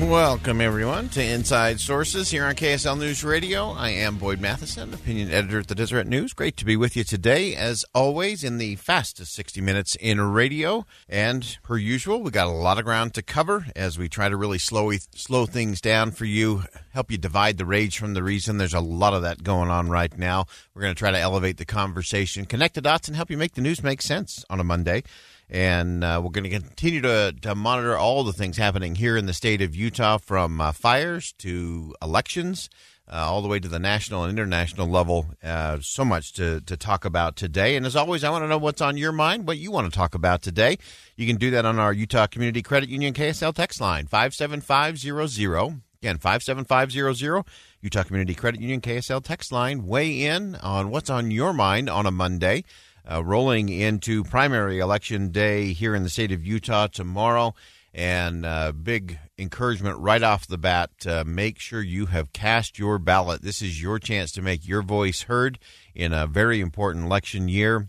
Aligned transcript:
Welcome, 0.00 0.60
everyone, 0.60 1.08
to 1.10 1.22
Inside 1.22 1.78
Sources 1.78 2.28
here 2.28 2.44
on 2.44 2.56
KSL 2.56 2.98
News 2.98 3.22
Radio. 3.22 3.70
I 3.70 3.90
am 3.90 4.16
Boyd 4.16 4.40
Matheson, 4.40 4.92
opinion 4.92 5.30
editor 5.30 5.60
at 5.60 5.68
the 5.68 5.74
Deseret 5.76 6.08
News. 6.08 6.32
Great 6.32 6.56
to 6.56 6.64
be 6.64 6.76
with 6.76 6.96
you 6.96 7.04
today, 7.04 7.54
as 7.54 7.84
always, 7.94 8.42
in 8.42 8.58
the 8.58 8.74
fastest 8.74 9.32
60 9.34 9.60
minutes 9.60 9.94
in 9.94 10.20
radio. 10.20 10.84
And 11.08 11.58
per 11.62 11.76
usual, 11.76 12.22
we 12.22 12.32
got 12.32 12.48
a 12.48 12.50
lot 12.50 12.78
of 12.78 12.84
ground 12.84 13.14
to 13.14 13.22
cover 13.22 13.66
as 13.76 13.96
we 13.96 14.08
try 14.08 14.28
to 14.28 14.36
really 14.36 14.58
slow 14.58 14.90
slow 15.14 15.46
things 15.46 15.80
down 15.80 16.10
for 16.10 16.24
you, 16.24 16.64
help 16.92 17.12
you 17.12 17.16
divide 17.16 17.56
the 17.56 17.66
rage 17.66 17.96
from 17.96 18.14
the 18.14 18.22
reason. 18.24 18.58
There's 18.58 18.74
a 18.74 18.80
lot 18.80 19.14
of 19.14 19.22
that 19.22 19.44
going 19.44 19.70
on 19.70 19.90
right 19.90 20.16
now. 20.18 20.46
We're 20.74 20.82
going 20.82 20.94
to 20.94 20.98
try 20.98 21.12
to 21.12 21.18
elevate 21.18 21.56
the 21.56 21.64
conversation, 21.64 22.46
connect 22.46 22.74
the 22.74 22.82
dots, 22.82 23.06
and 23.06 23.16
help 23.16 23.30
you 23.30 23.38
make 23.38 23.54
the 23.54 23.62
news 23.62 23.82
make 23.82 24.02
sense 24.02 24.44
on 24.50 24.58
a 24.58 24.64
Monday 24.64 25.04
and 25.50 26.02
uh, 26.02 26.20
we're 26.22 26.30
going 26.30 26.44
to 26.44 26.50
continue 26.50 27.00
to, 27.02 27.34
to 27.42 27.54
monitor 27.54 27.96
all 27.96 28.24
the 28.24 28.32
things 28.32 28.56
happening 28.56 28.94
here 28.94 29.16
in 29.16 29.26
the 29.26 29.34
state 29.34 29.62
of 29.62 29.74
Utah, 29.74 30.18
from 30.18 30.60
uh, 30.60 30.72
fires 30.72 31.32
to 31.38 31.94
elections, 32.02 32.70
uh, 33.06 33.16
all 33.16 33.42
the 33.42 33.48
way 33.48 33.60
to 33.60 33.68
the 33.68 33.78
national 33.78 34.24
and 34.24 34.36
international 34.36 34.86
level. 34.88 35.26
Uh, 35.42 35.78
so 35.80 36.04
much 36.04 36.32
to, 36.34 36.60
to 36.62 36.76
talk 36.76 37.04
about 37.04 37.36
today. 37.36 37.76
And 37.76 37.84
as 37.84 37.96
always, 37.96 38.24
I 38.24 38.30
want 38.30 38.44
to 38.44 38.48
know 38.48 38.58
what's 38.58 38.80
on 38.80 38.96
your 38.96 39.12
mind, 39.12 39.46
what 39.46 39.58
you 39.58 39.70
want 39.70 39.92
to 39.92 39.96
talk 39.96 40.14
about 40.14 40.42
today. 40.42 40.78
You 41.16 41.26
can 41.26 41.36
do 41.36 41.50
that 41.50 41.66
on 41.66 41.78
our 41.78 41.92
Utah 41.92 42.26
Community 42.26 42.62
Credit 42.62 42.88
Union 42.88 43.12
KSL 43.12 43.54
text 43.54 43.80
line, 43.80 44.06
57500. 44.06 45.80
Again, 46.02 46.18
57500. 46.18 47.44
Utah 47.82 48.02
Community 48.02 48.34
Credit 48.34 48.60
Union 48.60 48.80
KSL 48.80 49.22
text 49.22 49.52
line. 49.52 49.86
Weigh 49.86 50.22
in 50.22 50.54
on 50.56 50.90
what's 50.90 51.10
on 51.10 51.30
your 51.30 51.52
mind 51.52 51.90
on 51.90 52.06
a 52.06 52.10
Monday 52.10 52.64
uh, 53.10 53.22
rolling 53.24 53.68
into 53.68 54.24
primary 54.24 54.78
election 54.78 55.30
day 55.30 55.72
here 55.72 55.94
in 55.94 56.02
the 56.02 56.10
state 56.10 56.32
of 56.32 56.44
Utah 56.44 56.86
tomorrow. 56.86 57.54
And 57.92 58.44
uh, 58.44 58.72
big 58.72 59.20
encouragement 59.38 59.98
right 59.98 60.22
off 60.22 60.48
the 60.48 60.58
bat 60.58 60.90
uh, 61.06 61.22
make 61.24 61.60
sure 61.60 61.80
you 61.80 62.06
have 62.06 62.32
cast 62.32 62.78
your 62.78 62.98
ballot. 62.98 63.42
This 63.42 63.62
is 63.62 63.80
your 63.80 64.00
chance 64.00 64.32
to 64.32 64.42
make 64.42 64.66
your 64.66 64.82
voice 64.82 65.22
heard 65.22 65.60
in 65.94 66.12
a 66.12 66.26
very 66.26 66.60
important 66.60 67.04
election 67.04 67.48
year. 67.48 67.88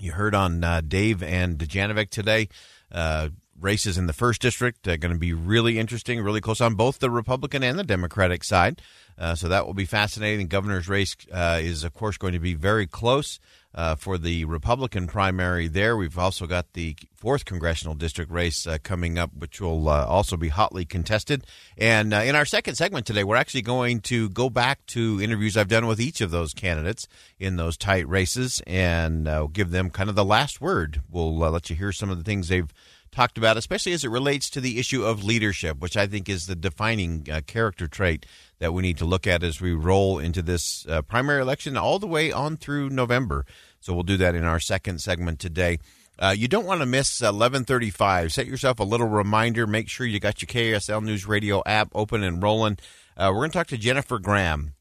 You 0.00 0.12
heard 0.12 0.34
on 0.34 0.64
uh, 0.64 0.80
Dave 0.80 1.22
and 1.22 1.56
Dujanovic 1.56 2.10
today. 2.10 2.48
Uh, 2.90 3.28
races 3.60 3.96
in 3.96 4.06
the 4.06 4.12
first 4.12 4.42
district 4.42 4.88
are 4.88 4.96
going 4.96 5.14
to 5.14 5.18
be 5.18 5.32
really 5.32 5.78
interesting, 5.78 6.20
really 6.20 6.40
close 6.40 6.60
on 6.60 6.74
both 6.74 6.98
the 6.98 7.10
Republican 7.10 7.62
and 7.62 7.78
the 7.78 7.84
Democratic 7.84 8.42
side. 8.42 8.82
Uh, 9.16 9.34
so 9.34 9.48
that 9.48 9.66
will 9.66 9.74
be 9.74 9.84
fascinating. 9.84 10.48
Governor's 10.48 10.88
race 10.88 11.16
uh, 11.30 11.60
is, 11.62 11.84
of 11.84 11.94
course, 11.94 12.16
going 12.16 12.32
to 12.32 12.40
be 12.40 12.54
very 12.54 12.86
close 12.86 13.38
uh, 13.74 13.94
for 13.94 14.18
the 14.18 14.44
Republican 14.44 15.06
primary 15.06 15.68
there. 15.68 15.96
We've 15.96 16.18
also 16.18 16.46
got 16.46 16.72
the 16.74 16.96
fourth 17.14 17.44
congressional 17.44 17.94
district 17.94 18.30
race 18.30 18.66
uh, 18.66 18.78
coming 18.82 19.18
up, 19.18 19.30
which 19.36 19.60
will 19.60 19.88
uh, 19.88 20.04
also 20.06 20.36
be 20.36 20.48
hotly 20.48 20.84
contested. 20.84 21.44
And 21.78 22.12
uh, 22.12 22.18
in 22.18 22.34
our 22.34 22.44
second 22.44 22.74
segment 22.74 23.06
today, 23.06 23.24
we're 23.24 23.36
actually 23.36 23.62
going 23.62 24.00
to 24.02 24.28
go 24.30 24.50
back 24.50 24.84
to 24.86 25.20
interviews 25.22 25.56
I've 25.56 25.68
done 25.68 25.86
with 25.86 26.00
each 26.00 26.20
of 26.20 26.30
those 26.30 26.52
candidates 26.52 27.08
in 27.38 27.56
those 27.56 27.76
tight 27.76 28.08
races 28.08 28.62
and 28.66 29.26
uh, 29.26 29.46
give 29.52 29.70
them 29.70 29.90
kind 29.90 30.10
of 30.10 30.16
the 30.16 30.24
last 30.24 30.60
word. 30.60 31.02
We'll 31.10 31.42
uh, 31.42 31.50
let 31.50 31.70
you 31.70 31.76
hear 31.76 31.92
some 31.92 32.10
of 32.10 32.18
the 32.18 32.24
things 32.24 32.48
they've 32.48 32.72
talked 33.12 33.38
about, 33.38 33.56
especially 33.56 33.92
as 33.92 34.04
it 34.04 34.10
relates 34.10 34.50
to 34.50 34.60
the 34.60 34.78
issue 34.78 35.04
of 35.04 35.22
leadership, 35.22 35.78
which 35.78 35.96
I 35.96 36.06
think 36.06 36.28
is 36.28 36.46
the 36.46 36.56
defining 36.56 37.26
uh, 37.30 37.42
character 37.46 37.86
trait 37.86 38.26
that 38.58 38.72
we 38.72 38.82
need 38.82 38.98
to 38.98 39.04
look 39.04 39.26
at 39.26 39.42
as 39.42 39.60
we 39.60 39.72
roll 39.72 40.18
into 40.18 40.42
this 40.42 40.86
uh, 40.88 41.02
primary 41.02 41.42
election 41.42 41.76
all 41.76 41.98
the 41.98 42.06
way 42.06 42.32
on 42.32 42.56
through 42.56 42.90
November. 42.90 43.44
So 43.80 43.92
we'll 43.92 44.02
do 44.02 44.16
that 44.16 44.34
in 44.34 44.44
our 44.44 44.60
second 44.60 45.00
segment 45.00 45.38
today. 45.38 45.78
Uh, 46.18 46.34
you 46.36 46.48
don't 46.48 46.66
want 46.66 46.80
to 46.80 46.86
miss 46.86 47.20
1135. 47.20 48.32
Set 48.32 48.46
yourself 48.46 48.80
a 48.80 48.84
little 48.84 49.08
reminder. 49.08 49.66
Make 49.66 49.88
sure 49.88 50.06
you 50.06 50.20
got 50.20 50.40
your 50.40 50.46
KSL 50.46 51.02
News 51.02 51.26
Radio 51.26 51.62
app 51.66 51.90
open 51.94 52.22
and 52.22 52.42
rolling. 52.42 52.78
Uh, 53.16 53.30
we're 53.32 53.40
going 53.40 53.50
to 53.50 53.58
talk 53.58 53.66
to 53.68 53.78
Jennifer 53.78 54.18
Graham. 54.18 54.74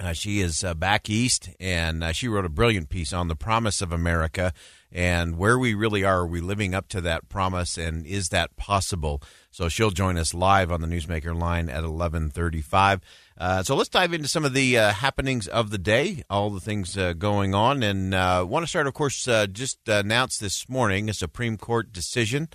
Uh, 0.00 0.12
she 0.12 0.40
is 0.40 0.64
uh, 0.64 0.74
back 0.74 1.08
east, 1.08 1.50
and 1.60 2.04
she 2.16 2.26
wrote 2.26 2.44
a 2.44 2.48
brilliant 2.48 2.88
piece 2.88 3.12
on 3.12 3.28
the 3.28 3.36
promise 3.36 3.80
of 3.80 3.92
America 3.92 4.52
and 4.94 5.36
where 5.36 5.58
we 5.58 5.74
really 5.74 6.04
are. 6.04 6.20
Are 6.20 6.26
we 6.26 6.40
living 6.40 6.72
up 6.74 6.88
to 6.88 7.00
that 7.00 7.28
promise, 7.28 7.76
and 7.76 8.06
is 8.06 8.28
that 8.28 8.56
possible? 8.56 9.20
So 9.50 9.68
she'll 9.68 9.90
join 9.90 10.16
us 10.16 10.32
live 10.32 10.70
on 10.70 10.80
the 10.80 10.86
Newsmaker 10.86 11.38
line 11.38 11.68
at 11.68 11.82
1135. 11.82 13.00
Uh, 13.36 13.62
so 13.64 13.74
let's 13.74 13.88
dive 13.88 14.14
into 14.14 14.28
some 14.28 14.44
of 14.44 14.52
the 14.52 14.78
uh, 14.78 14.92
happenings 14.92 15.48
of 15.48 15.70
the 15.70 15.78
day, 15.78 16.22
all 16.30 16.50
the 16.50 16.60
things 16.60 16.96
uh, 16.96 17.12
going 17.12 17.54
on. 17.54 17.82
And 17.82 18.14
uh, 18.14 18.46
want 18.48 18.62
to 18.62 18.68
start, 18.68 18.86
of 18.86 18.94
course, 18.94 19.26
uh, 19.26 19.48
just 19.48 19.88
announced 19.88 20.40
this 20.40 20.68
morning 20.68 21.10
a 21.10 21.14
Supreme 21.14 21.56
Court 21.56 21.92
decision 21.92 22.48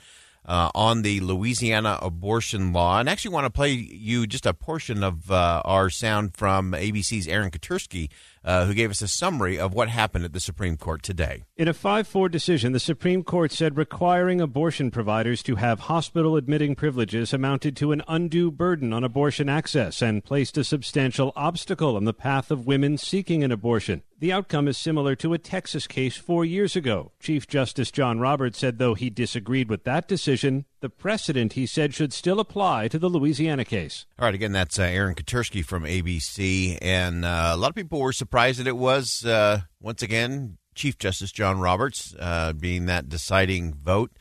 uh, 0.45 0.69
on 0.73 1.01
the 1.01 1.19
Louisiana 1.19 1.99
abortion 2.01 2.73
law. 2.73 2.99
And 2.99 3.09
actually 3.09 3.33
want 3.33 3.45
to 3.45 3.51
play 3.51 3.71
you 3.71 4.27
just 4.27 4.45
a 4.45 4.53
portion 4.53 5.03
of 5.03 5.31
our 5.31 5.89
sound 5.89 6.35
from 6.35 6.71
ABC's 6.71 7.27
Aaron 7.27 7.51
Katersky 7.51 8.09
uh, 8.43 8.65
who 8.65 8.73
gave 8.73 8.89
us 8.89 9.01
a 9.01 9.07
summary 9.07 9.59
of 9.59 9.73
what 9.73 9.89
happened 9.89 10.25
at 10.25 10.33
the 10.33 10.39
Supreme 10.39 10.77
Court 10.77 11.03
today. 11.03 11.43
In 11.57 11.67
a 11.67 11.73
5 11.73 12.07
4 12.07 12.29
decision, 12.29 12.71
the 12.71 12.79
Supreme 12.79 13.23
Court 13.23 13.51
said 13.51 13.77
requiring 13.77 14.41
abortion 14.41 14.91
providers 14.91 15.43
to 15.43 15.55
have 15.55 15.81
hospital 15.81 16.35
admitting 16.35 16.75
privileges 16.75 17.33
amounted 17.33 17.75
to 17.77 17.91
an 17.91 18.01
undue 18.07 18.51
burden 18.51 18.93
on 18.93 19.03
abortion 19.03 19.49
access 19.49 20.01
and 20.01 20.23
placed 20.23 20.57
a 20.57 20.63
substantial 20.63 21.33
obstacle 21.35 21.95
on 21.95 22.05
the 22.05 22.13
path 22.13 22.49
of 22.51 22.65
women 22.65 22.97
seeking 22.97 23.43
an 23.43 23.51
abortion. 23.51 24.01
The 24.21 24.33
outcome 24.33 24.67
is 24.67 24.77
similar 24.77 25.15
to 25.15 25.33
a 25.33 25.37
Texas 25.37 25.87
case 25.87 26.17
four 26.17 26.43
years 26.43 26.75
ago. 26.75 27.13
Chief 27.21 27.47
Justice 27.47 27.89
John 27.89 28.19
Roberts 28.19 28.59
said, 28.59 28.77
though 28.77 28.93
he 28.93 29.09
disagreed 29.09 29.69
with 29.69 29.85
that 29.85 30.09
decision, 30.09 30.65
the 30.81 30.89
precedent, 30.89 31.53
he 31.53 31.65
said, 31.65 31.93
should 31.93 32.11
still 32.11 32.41
apply 32.41 32.89
to 32.89 32.99
the 32.99 33.07
Louisiana 33.07 33.63
case. 33.63 34.05
All 34.19 34.25
right, 34.25 34.35
again, 34.35 34.51
that's 34.51 34.77
uh, 34.77 34.83
Aaron 34.83 35.15
Katersky 35.15 35.63
from 35.63 35.83
ABC. 35.83 36.77
And 36.81 37.23
uh, 37.23 37.51
a 37.53 37.57
lot 37.57 37.69
of 37.69 37.75
people 37.75 38.01
were 38.01 38.11
surprised 38.11 38.59
that 38.59 38.67
it 38.67 38.75
was, 38.75 39.23
uh, 39.23 39.61
once 39.79 40.03
again, 40.03 40.57
Chief 40.75 40.97
Justice 40.97 41.31
John 41.31 41.61
Roberts 41.61 42.13
uh, 42.19 42.51
being 42.51 42.87
that 42.87 43.07
deciding 43.07 43.73
vote. 43.73 44.11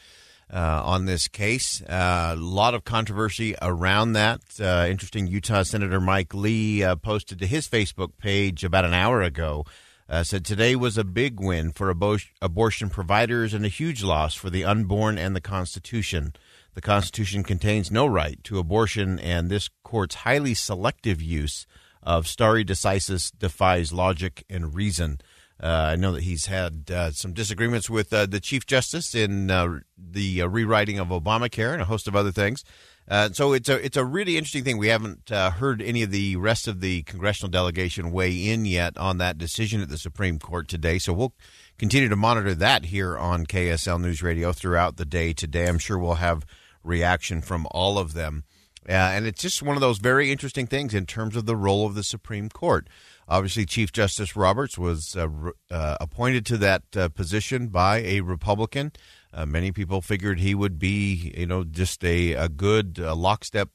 Uh, 0.51 0.81
on 0.83 1.05
this 1.05 1.29
case. 1.29 1.83
Uh, 1.83 2.33
a 2.33 2.37
lot 2.37 2.73
of 2.73 2.83
controversy 2.83 3.55
around 3.61 4.15
that. 4.15 4.41
Uh, 4.59 4.87
interesting 4.89 5.27
Utah 5.27 5.63
Senator 5.63 6.01
Mike 6.01 6.33
Lee 6.33 6.83
uh, 6.83 6.97
posted 6.97 7.39
to 7.41 7.47
his 7.47 7.69
Facebook 7.69 8.17
page 8.17 8.65
about 8.65 8.87
an 8.87 8.95
hour 8.95 9.21
ago 9.21 9.67
uh, 10.09 10.23
said 10.23 10.45
today 10.45 10.75
was 10.75 10.97
a 10.97 11.05
big 11.05 11.39
win 11.41 11.73
for 11.73 11.93
abo- 11.95 12.27
abortion 12.41 12.89
providers 12.89 13.53
and 13.53 13.65
a 13.65 13.69
huge 13.69 14.03
loss 14.03 14.35
for 14.35 14.51
the 14.51 14.65
unborn 14.65 15.19
and 15.19 15.37
the 15.37 15.41
Constitution. 15.41 16.33
The 16.75 16.81
Constitution 16.81 17.43
contains 17.43 17.91
no 17.91 18.07
right 18.07 18.43
to 18.45 18.59
abortion, 18.59 19.19
and 19.19 19.51
this 19.51 19.69
court's 19.83 20.17
highly 20.17 20.55
selective 20.55 21.21
use 21.21 21.67
of 22.03 22.27
stare 22.27 22.65
decisis 22.65 23.31
defies 23.37 23.93
logic 23.93 24.45
and 24.49 24.75
reason. 24.75 25.21
Uh, 25.61 25.91
I 25.93 25.97
know 25.97 26.13
that 26.13 26.23
he's 26.23 26.47
had 26.47 26.91
uh, 26.91 27.11
some 27.11 27.33
disagreements 27.33 27.91
with 27.91 28.13
uh, 28.13 28.27
the 28.27 28.39
Chief 28.39 28.65
Justice 28.65 29.15
in 29.15 29.51
uh, 29.51 29.81
the 29.97 30.43
uh, 30.43 30.47
rewriting 30.47 30.99
of 31.01 31.09
Obamacare 31.09 31.73
and 31.73 31.83
a 31.83 31.87
host 31.87 32.07
of 32.07 32.15
other 32.15 32.31
things. 32.31 32.65
Uh, 33.09 33.31
so 33.33 33.55
it's 33.55 33.69
a 33.71 33.85
it's 33.85 33.97
a 33.97 34.05
really 34.05 34.37
interesting 34.37 34.65
thing. 34.65 34.77
We 34.77 34.89
haven't 34.89 35.33
uh, 35.33 35.51
heard 35.51 35.81
any 35.81 36.03
of 36.03 36.11
the 36.11 36.37
rest 36.37 36.69
of 36.69 36.81
the 36.81 37.03
congressional 37.05 37.51
delegation 37.51 38.13
weigh 38.13 38.49
in 38.49 38.67
yet 38.67 38.99
on 38.99 39.17
that 39.19 39.39
decision 39.39 39.81
at 39.81 39.89
the 39.89 39.97
Supreme 39.97 40.39
Court 40.39 40.69
today. 40.69 40.99
So 40.99 41.15
we'll 41.15 41.33
continue 41.79 42.11
to 42.11 42.17
monitor 42.17 42.55
that 42.55 42.87
here 42.87 43.17
on 43.17 43.47
KSL 43.47 44.01
News 44.01 44.23
Radio 44.23 44.53
throughout 44.53 44.97
the 44.97 45.07
day 45.07 45.33
today. 45.33 45.69
I'm 45.69 45.79
sure 45.79 45.99
we'll 45.99 46.15
have 46.15 46.45
reaction 46.85 47.41
from 47.41 47.67
all 47.71 47.99
of 47.99 48.13
them. 48.13 48.45
Uh, 48.89 48.93
and 48.93 49.27
it's 49.27 49.43
just 49.43 49.63
one 49.63 49.77
of 49.77 49.83
those 49.83 49.99
very 49.99 50.33
interesting 50.33 50.67
things 50.67 50.95
in 50.95 51.05
terms 51.05 51.37
of 51.37 51.45
the 51.45 51.57
role 51.57 51.87
of 51.87 51.95
the 51.95 52.03
Supreme 52.03 52.49
Court. 52.49 52.89
Obviously, 53.29 53.67
Chief 53.67 53.93
Justice 53.93 54.35
Roberts 54.35 54.79
was 54.79 55.15
uh, 55.15 55.29
uh, 55.71 55.97
appointed 56.01 56.47
to 56.47 56.57
that 56.59 56.83
uh, 56.97 57.09
position 57.11 57.69
by 57.69 57.99
a 57.99 58.23
Republican. 58.23 58.93
Uh, 59.33 59.47
many 59.47 59.73
people 59.73 60.01
figured 60.01 60.39
he 60.39 60.55
would 60.55 60.79
be, 60.79 61.33
you 61.37 61.47
know, 61.47 61.65
just 61.65 62.05
a, 62.05 62.33
a 62.33 62.49
good 62.49 62.99
uh, 63.01 63.15
lockstep 63.15 63.69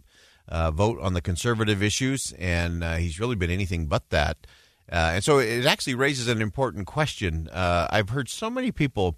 uh, 0.47 0.71
vote 0.71 0.99
on 0.99 1.13
the 1.13 1.21
conservative 1.21 1.81
issues, 1.81 2.33
and 2.39 2.83
uh, 2.83 2.95
he's 2.95 3.19
really 3.19 3.35
been 3.35 3.51
anything 3.51 3.85
but 3.85 4.09
that. 4.09 4.37
Uh, 4.91 5.13
and 5.15 5.23
so 5.23 5.39
it 5.39 5.65
actually 5.65 5.95
raises 5.95 6.27
an 6.27 6.41
important 6.41 6.85
question. 6.87 7.47
Uh, 7.49 7.87
I've 7.89 8.09
heard 8.09 8.27
so 8.29 8.49
many 8.49 8.71
people 8.71 9.17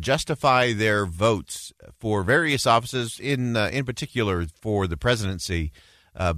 justify 0.00 0.72
their 0.72 1.06
votes 1.06 1.72
for 2.00 2.24
various 2.24 2.66
offices, 2.66 3.20
in 3.20 3.56
in 3.56 3.84
particular 3.84 4.46
for 4.60 4.88
the 4.88 4.96
presidency, 4.96 5.70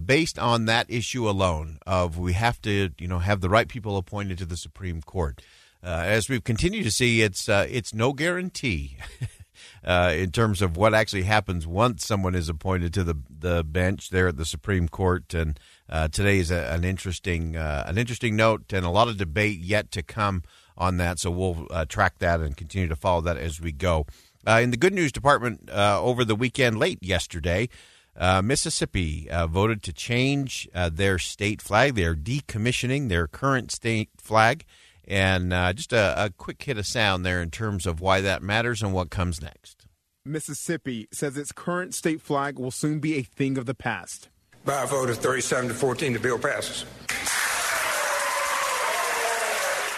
based 0.05 0.39
on 0.39 0.67
that 0.67 0.91
issue 0.91 1.27
alone. 1.27 1.79
Of 1.87 2.19
we 2.19 2.35
have 2.35 2.61
to, 2.63 2.91
you 2.99 3.09
know, 3.09 3.21
have 3.21 3.41
the 3.41 3.49
right 3.49 3.67
people 3.67 3.97
appointed 3.97 4.37
to 4.39 4.45
the 4.45 4.59
Supreme 4.59 5.01
Court. 5.01 5.41
Uh, 5.83 6.03
as 6.05 6.29
we've 6.29 6.45
continued 6.45 6.85
to 6.85 6.91
see, 6.91 7.23
it's 7.23 7.49
uh, 7.49 7.67
it's 7.71 7.95
no 7.95 8.13
guarantee 8.13 8.99
uh, 9.85 10.13
in 10.15 10.31
terms 10.31 10.61
of 10.61 10.77
what 10.77 10.93
actually 10.93 11.23
happens 11.23 11.67
once 11.67 12.07
someone 12.07 12.35
is 12.35 12.51
appointed 12.51 12.93
to 12.93 13.03
the 13.03 13.15
the 13.31 13.65
bench 13.65 14.11
there 14.11 14.29
at 14.29 14.37
the 14.37 14.45
Supreme 14.45 14.89
Court. 14.89 15.33
And 15.33 15.59
uh, 15.89 16.09
today 16.09 16.39
is 16.39 16.51
a, 16.51 16.71
an 16.73 16.85
interesting 16.85 17.57
uh, 17.57 17.85
an 17.87 17.97
interesting 17.97 18.37
note 18.37 18.73
and 18.75 18.85
a 18.85 18.91
lot 18.91 19.09
of 19.09 19.17
debate 19.17 19.61
yet 19.61 19.91
to 19.93 20.03
come 20.03 20.43
on 20.77 20.99
that. 20.99 21.19
So 21.19 21.31
we'll 21.31 21.67
uh, 21.71 21.87
track 21.87 22.19
that 22.19 22.41
and 22.41 22.57
continue 22.57 22.89
to 22.89 22.97
follow 22.97 23.23
that 23.23 23.39
as 23.39 23.59
we 23.59 23.73
go. 23.73 24.07
in 24.47 24.73
the 24.73 24.77
good 24.77 24.93
news 24.93 25.13
department, 25.13 25.71
over 25.71 26.27
the 26.27 26.37
weekend, 26.37 26.79
late 26.79 26.99
yesterday. 27.03 27.71
Mississippi 28.43 29.29
voted 29.49 29.83
to 29.83 29.95
change 29.95 30.69
their 30.75 31.19
state 31.19 31.63
flag. 31.63 31.95
They 31.95 32.05
are 32.05 32.15
decommissioning 32.15 33.09
their 33.09 33.27
current 33.27 33.73
state 33.73 34.11
flag. 34.19 34.67
And 35.11 35.53
uh, 35.53 35.73
just 35.73 35.93
a, 35.93 36.27
a 36.27 36.31
quick 36.31 36.63
hit 36.63 36.79
of 36.79 36.87
sound 36.87 37.27
there 37.27 37.43
in 37.43 37.51
terms 37.51 37.85
of 37.85 38.01
why 38.01 38.21
that 38.21 38.45
matters 38.45 38.81
and 38.81 38.93
what 38.93 39.11
comes 39.11 39.43
next. 39.43 39.85
Mississippi 40.25 41.09
says 41.13 41.37
its 41.37 41.51
current 41.51 41.95
state 41.95 42.23
flag 42.23 42.61
will 42.61 42.71
soon 42.71 43.01
be 43.01 43.17
a 43.17 43.23
thing 43.23 43.59
of 43.59 43.67
the 43.67 43.75
past. 43.75 44.29
By 44.65 44.85
a 44.85 44.87
vote 44.87 45.11
of 45.11 45.19
37 45.19 45.71
to 45.71 45.75
14, 45.75 46.13
the 46.13 46.21
bill 46.21 46.39
passes. 46.39 46.85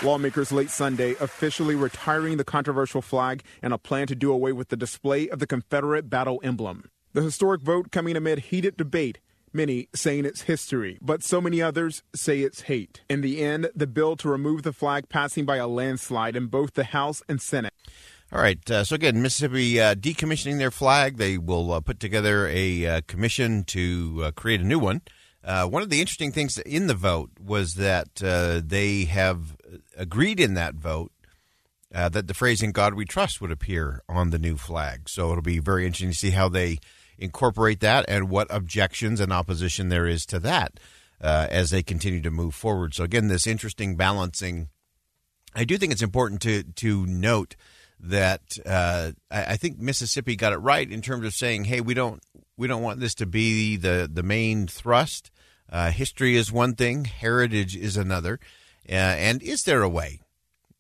Lawmakers 0.02 0.50
late 0.50 0.70
Sunday 0.70 1.14
officially 1.20 1.74
retiring 1.74 2.38
the 2.38 2.44
controversial 2.44 3.02
flag 3.02 3.42
and 3.60 3.74
a 3.74 3.78
plan 3.78 4.06
to 4.06 4.14
do 4.14 4.32
away 4.32 4.52
with 4.52 4.70
the 4.70 4.76
display 4.78 5.28
of 5.28 5.40
the 5.40 5.46
Confederate 5.46 6.08
battle 6.08 6.40
emblem. 6.42 6.90
The 7.12 7.22
historic 7.22 7.60
vote 7.60 7.90
coming 7.92 8.16
amid 8.16 8.38
heated 8.38 8.78
debate 8.78 9.20
Many 9.54 9.88
saying 9.94 10.24
it's 10.24 10.42
history, 10.42 10.98
but 11.02 11.22
so 11.22 11.40
many 11.40 11.60
others 11.60 12.02
say 12.14 12.40
it's 12.40 12.62
hate. 12.62 13.02
In 13.10 13.20
the 13.20 13.42
end, 13.42 13.70
the 13.74 13.86
bill 13.86 14.16
to 14.16 14.28
remove 14.28 14.62
the 14.62 14.72
flag 14.72 15.10
passing 15.10 15.44
by 15.44 15.56
a 15.56 15.66
landslide 15.66 16.36
in 16.36 16.46
both 16.46 16.72
the 16.72 16.84
House 16.84 17.22
and 17.28 17.40
Senate. 17.40 17.74
All 18.32 18.40
right. 18.40 18.70
Uh, 18.70 18.82
so 18.82 18.94
again, 18.94 19.20
Mississippi 19.20 19.78
uh, 19.78 19.94
decommissioning 19.94 20.56
their 20.56 20.70
flag. 20.70 21.18
They 21.18 21.36
will 21.36 21.70
uh, 21.70 21.80
put 21.80 22.00
together 22.00 22.48
a 22.48 22.86
uh, 22.86 23.00
commission 23.06 23.64
to 23.64 24.22
uh, 24.24 24.30
create 24.30 24.62
a 24.62 24.64
new 24.64 24.78
one. 24.78 25.02
Uh, 25.44 25.66
one 25.66 25.82
of 25.82 25.90
the 25.90 26.00
interesting 26.00 26.32
things 26.32 26.56
in 26.56 26.86
the 26.86 26.94
vote 26.94 27.30
was 27.38 27.74
that 27.74 28.14
they 28.14 29.04
have 29.04 29.56
agreed 29.98 30.40
in 30.40 30.54
that 30.54 30.76
vote 30.76 31.12
that 31.90 32.26
the 32.26 32.32
phrase 32.32 32.62
"In 32.62 32.72
God 32.72 32.94
We 32.94 33.04
Trust" 33.04 33.42
would 33.42 33.52
appear 33.52 34.02
on 34.08 34.30
the 34.30 34.38
new 34.38 34.56
flag. 34.56 35.10
So 35.10 35.30
it'll 35.30 35.42
be 35.42 35.58
very 35.58 35.84
interesting 35.84 36.12
to 36.12 36.16
see 36.16 36.30
how 36.30 36.48
they 36.48 36.78
incorporate 37.22 37.80
that 37.80 38.04
and 38.08 38.28
what 38.28 38.48
objections 38.50 39.20
and 39.20 39.32
opposition 39.32 39.88
there 39.88 40.06
is 40.06 40.26
to 40.26 40.38
that 40.40 40.78
uh, 41.20 41.46
as 41.50 41.70
they 41.70 41.82
continue 41.82 42.20
to 42.20 42.30
move 42.30 42.54
forward. 42.54 42.94
So 42.94 43.04
again, 43.04 43.28
this 43.28 43.46
interesting 43.46 43.96
balancing. 43.96 44.68
I 45.54 45.64
do 45.64 45.78
think 45.78 45.92
it's 45.92 46.02
important 46.02 46.40
to 46.42 46.62
to 46.62 47.06
note 47.06 47.56
that 48.00 48.58
uh, 48.66 49.12
I, 49.30 49.44
I, 49.44 49.56
think 49.56 49.78
Mississippi 49.78 50.34
got 50.34 50.52
it 50.52 50.56
right 50.56 50.90
in 50.90 51.02
terms 51.02 51.24
of 51.24 51.34
saying, 51.34 51.64
"Hey, 51.64 51.80
we 51.80 51.94
don't 51.94 52.22
we 52.56 52.66
don't 52.66 52.82
want 52.82 53.00
this 53.00 53.14
to 53.16 53.26
be 53.26 53.76
the 53.76 54.10
the 54.12 54.22
main 54.22 54.66
thrust. 54.66 55.30
Uh, 55.70 55.90
history 55.90 56.36
is 56.36 56.52
one 56.52 56.74
thing, 56.74 57.04
heritage 57.04 57.76
is 57.76 57.96
another, 57.96 58.38
uh, 58.88 58.92
and 58.92 59.42
is 59.42 59.62
there 59.62 59.82
a 59.82 59.88
way? 59.88 60.20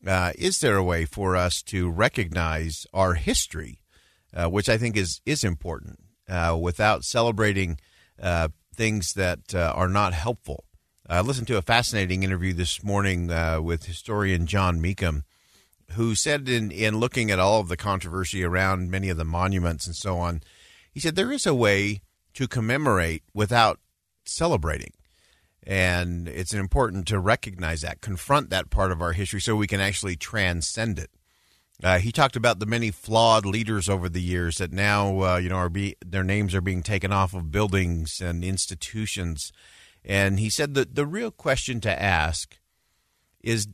Uh, 0.06 0.32
is 0.36 0.60
there 0.60 0.76
a 0.76 0.82
way 0.82 1.04
for 1.04 1.36
us 1.36 1.62
to 1.62 1.88
recognize 1.88 2.86
our 2.92 3.14
history, 3.14 3.78
uh, 4.34 4.48
which 4.48 4.68
I 4.68 4.76
think 4.76 4.96
is 4.96 5.20
is 5.24 5.44
important? 5.44 6.01
Uh, 6.28 6.56
without 6.58 7.04
celebrating 7.04 7.78
uh, 8.22 8.48
things 8.74 9.14
that 9.14 9.54
uh, 9.54 9.72
are 9.74 9.88
not 9.88 10.14
helpful. 10.14 10.64
I 11.08 11.20
listened 11.20 11.48
to 11.48 11.58
a 11.58 11.62
fascinating 11.62 12.22
interview 12.22 12.52
this 12.52 12.82
morning 12.82 13.30
uh, 13.30 13.60
with 13.60 13.86
historian 13.86 14.46
Jon 14.46 14.80
Meacham, 14.80 15.24
who 15.90 16.14
said 16.14 16.48
in, 16.48 16.70
in 16.70 16.98
looking 16.98 17.30
at 17.30 17.40
all 17.40 17.60
of 17.60 17.68
the 17.68 17.76
controversy 17.76 18.44
around 18.44 18.90
many 18.90 19.08
of 19.08 19.16
the 19.16 19.24
monuments 19.24 19.86
and 19.86 19.96
so 19.96 20.16
on, 20.18 20.42
he 20.92 21.00
said 21.00 21.16
there 21.16 21.32
is 21.32 21.44
a 21.44 21.54
way 21.54 22.02
to 22.34 22.48
commemorate 22.48 23.24
without 23.34 23.80
celebrating. 24.24 24.92
And 25.64 26.28
it's 26.28 26.54
important 26.54 27.06
to 27.08 27.18
recognize 27.18 27.82
that, 27.82 28.00
confront 28.00 28.50
that 28.50 28.70
part 28.70 28.92
of 28.92 29.02
our 29.02 29.12
history 29.12 29.40
so 29.40 29.54
we 29.54 29.66
can 29.66 29.80
actually 29.80 30.16
transcend 30.16 30.98
it. 30.98 31.10
Uh, 31.82 31.98
he 31.98 32.12
talked 32.12 32.36
about 32.36 32.60
the 32.60 32.66
many 32.66 32.90
flawed 32.90 33.44
leaders 33.44 33.88
over 33.88 34.08
the 34.08 34.22
years 34.22 34.58
that 34.58 34.72
now, 34.72 35.20
uh, 35.22 35.36
you 35.36 35.48
know, 35.48 35.56
are 35.56 35.68
be 35.68 35.96
their 36.04 36.22
names 36.22 36.54
are 36.54 36.60
being 36.60 36.82
taken 36.82 37.12
off 37.12 37.34
of 37.34 37.50
buildings 37.50 38.20
and 38.20 38.44
institutions. 38.44 39.52
And 40.04 40.38
he 40.38 40.48
said 40.48 40.74
that 40.74 40.94
the 40.94 41.06
real 41.06 41.32
question 41.32 41.80
to 41.80 42.02
ask 42.02 42.58
is: 43.40 43.66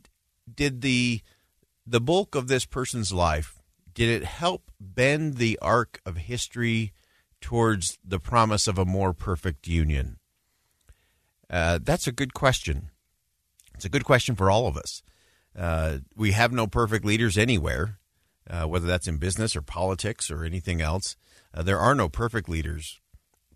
Did 0.52 0.81
the 0.81 1.20
the 1.87 2.00
bulk 2.00 2.34
of 2.34 2.49
this 2.49 2.64
person's 2.64 3.12
life 3.12 3.58
did 3.99 4.08
it 4.08 4.25
help 4.25 4.70
bend 4.78 5.38
the 5.38 5.58
arc 5.61 6.00
of 6.06 6.16
history 6.16 6.93
towards 7.40 7.99
the 8.04 8.20
promise 8.20 8.69
of 8.69 8.78
a 8.78 8.84
more 8.84 9.12
perfect 9.12 9.66
union? 9.66 10.19
Uh, 11.50 11.81
that's 11.82 12.06
a 12.06 12.12
good 12.12 12.32
question. 12.32 12.93
It's 13.75 13.84
a 13.84 13.88
good 13.88 14.04
question 14.04 14.37
for 14.37 14.52
all 14.52 14.69
of 14.69 14.76
us. 14.76 15.02
Uh, 15.58 15.99
we 16.14 16.32
have 16.32 16.52
no 16.52 16.66
perfect 16.69 17.05
leaders 17.05 17.37
anywhere, 17.37 17.99
uh, 18.49 18.64
whether 18.64 18.87
that's 18.87 19.08
in 19.08 19.16
business 19.16 19.56
or 19.56 19.62
politics 19.62 20.31
or 20.31 20.44
anything 20.44 20.81
else. 20.81 21.16
Uh, 21.52 21.62
there 21.62 21.81
are 21.81 21.94
no 21.94 22.08
perfect 22.08 22.49
leaders. 22.49 23.00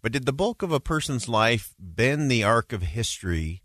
But 0.03 0.11
did 0.11 0.27
the 0.27 0.33
bulk 0.33 0.63
of 0.63 0.73
a 0.73 0.81
person's 0.81 1.29
life 1.29 1.75
bend 1.79 2.29
the 2.29 2.43
arc 2.43 2.73
of 2.73 2.83
history 2.83 3.63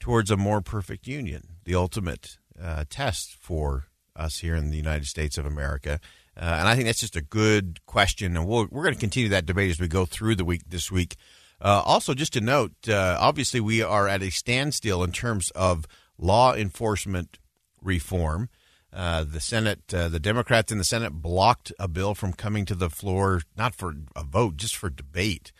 towards 0.00 0.30
a 0.30 0.38
more 0.38 0.62
perfect 0.62 1.06
union, 1.06 1.42
the 1.64 1.74
ultimate 1.74 2.38
uh, 2.60 2.84
test 2.88 3.36
for 3.38 3.88
us 4.16 4.38
here 4.38 4.54
in 4.54 4.70
the 4.70 4.78
United 4.78 5.06
States 5.06 5.36
of 5.36 5.44
America? 5.44 6.00
Uh, 6.34 6.56
and 6.58 6.68
I 6.68 6.74
think 6.74 6.86
that's 6.86 7.00
just 7.00 7.14
a 7.14 7.20
good 7.20 7.84
question, 7.84 8.36
and 8.36 8.46
we 8.48 8.64
we 8.64 8.80
are 8.80 8.82
going 8.82 8.94
to 8.94 9.00
continue 9.00 9.28
that 9.28 9.46
debate 9.46 9.70
as 9.70 9.78
we 9.78 9.86
go 9.86 10.06
through 10.06 10.36
the 10.36 10.46
week 10.46 10.62
this 10.66 10.90
week. 10.90 11.16
also, 11.60 12.14
just 12.14 12.32
to 12.32 12.40
note, 12.40 12.72
obviously, 12.88 13.60
we 13.60 13.82
are 13.82 14.08
at 14.08 14.22
a 14.22 14.30
standstill 14.30 15.04
in 15.04 15.12
terms 15.12 15.50
of 15.50 15.86
law 16.18 16.54
enforcement 16.54 17.38
reform. 17.84 18.48
Uh, 18.92 19.24
the 19.24 19.40
Senate, 19.40 19.92
uh, 19.92 20.08
the 20.08 20.20
Democrats 20.20 20.70
in 20.70 20.78
the 20.78 20.84
Senate 20.84 21.10
blocked 21.10 21.72
a 21.80 21.88
bill 21.88 22.14
from 22.14 22.32
coming 22.32 22.64
to 22.64 22.76
the 22.76 22.88
floor, 22.88 23.42
not 23.56 23.74
for 23.74 23.94
a 24.14 24.22
vote, 24.22 24.56
just 24.56 24.76
for 24.76 24.88
debate. 24.88 25.50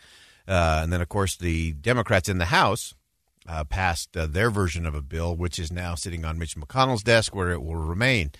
Uh, 0.47 0.79
and 0.83 0.93
then, 0.93 1.01
of 1.01 1.09
course, 1.09 1.35
the 1.35 1.73
Democrats 1.73 2.29
in 2.29 2.37
the 2.37 2.45
House 2.45 2.95
uh, 3.45 3.65
passed 3.65 4.15
uh, 4.15 4.25
their 4.25 4.49
version 4.49 4.85
of 4.85 4.95
a 4.95 5.01
bill, 5.01 5.35
which 5.35 5.59
is 5.59 5.69
now 5.69 5.95
sitting 5.95 6.23
on 6.23 6.39
Mitch 6.39 6.55
McConnell's 6.55 7.03
desk, 7.03 7.35
where 7.35 7.51
it 7.51 7.61
will 7.61 7.75
remain. 7.75 8.31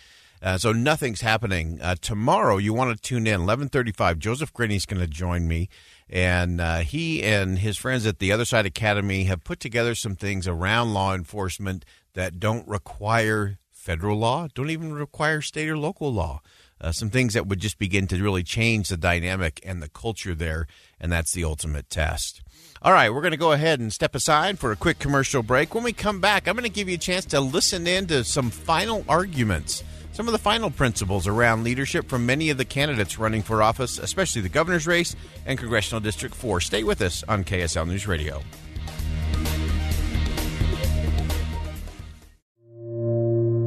Uh, 0.42 0.58
so 0.58 0.72
nothing's 0.72 1.22
happening 1.22 1.80
tomorrow. 2.02 2.58
You 2.58 2.74
want 2.74 2.96
to 2.96 3.02
tune 3.02 3.28
in 3.28 3.42
eleven 3.42 3.68
thirty-five. 3.68 4.20
Joseph 4.20 4.52
is 4.60 4.86
going 4.86 5.02
to 5.02 5.08
join 5.08 5.48
me, 5.48 5.70
and 6.08 6.62
he 6.84 7.24
and 7.24 7.60
his 7.60 7.78
friends 7.78 8.06
at 8.06 8.20
the 8.20 8.32
Other 8.32 8.46
Side 8.46 8.66
Academy 8.66 9.24
have 9.24 9.44
put 9.44 9.60
together 9.60 9.96
some 9.96 10.16
things 10.16 10.48
around 10.48 10.94
law 10.94 11.16
enforcement 11.16 11.84
that 12.14 12.40
don't 12.40 12.68
require 12.68 13.58
federal 13.86 14.18
law, 14.18 14.48
don't 14.56 14.72
even 14.72 14.94
require 14.94 15.42
state 15.42 15.70
or 15.70 15.78
local 15.78 16.12
law. 16.12 16.42
Uh, 16.82 16.92
some 16.92 17.10
things 17.10 17.36
that 17.36 17.48
would 17.48 17.60
just 17.60 17.78
begin 17.78 18.08
to 18.08 18.22
really 18.22 18.44
change 18.44 18.90
the 18.90 18.98
dynamic 18.98 19.62
and 19.64 19.82
the 19.82 19.88
culture 19.88 20.34
there, 20.34 20.68
and 21.00 21.12
that's 21.12 21.32
the 21.32 21.44
ultimate 21.44 21.90
test. 21.90 22.42
All 22.82 22.92
right, 22.92 23.14
we're 23.14 23.22
going 23.22 23.32
to 23.32 23.38
go 23.38 23.54
ahead 23.54 23.80
and 23.80 23.94
step 23.94 24.16
aside 24.16 24.60
for 24.60 24.72
a 24.72 24.76
quick 24.76 25.00
commercial 25.00 25.44
break. 25.44 25.74
When 25.74 25.84
we 25.84 25.94
come 25.94 26.20
back, 26.20 26.48
I'm 26.48 26.56
going 26.56 26.64
to 26.64 26.70
give 26.70 26.90
you 26.90 26.96
a 26.96 27.00
chance 27.00 27.26
to 27.26 27.40
listen 27.40 27.88
in 27.88 28.08
to 28.08 28.24
some 28.24 28.50
final 28.50 29.06
arguments, 29.08 29.84
some 30.12 30.28
of 30.28 30.34
the 30.34 30.40
final 30.40 30.70
principles 30.72 31.28
around 31.28 31.64
leadership 31.64 32.10
from 32.10 32.26
many 32.26 32.50
of 32.50 32.58
the 32.58 32.66
candidates 32.66 33.20
running 33.20 33.44
for 33.44 33.64
office, 33.64 34.00
especially 34.00 34.42
the 34.42 34.50
governor's 34.50 34.88
race 34.88 35.16
and 35.46 35.60
congressional 35.60 36.02
district 36.02 36.36
4. 36.36 36.60
Stay 36.60 36.84
with 36.84 37.02
us 37.02 37.24
on 37.28 37.44
KSL 37.44 37.88
News 37.88 38.08
Radio. 38.08 38.42